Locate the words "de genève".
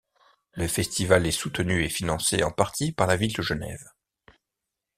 3.33-3.87